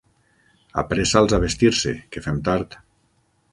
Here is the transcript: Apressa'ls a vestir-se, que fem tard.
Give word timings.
Apressa'ls 0.83 1.37
a 1.37 1.41
vestir-se, 1.45 1.95
que 2.17 2.25
fem 2.29 2.43
tard. 2.51 2.81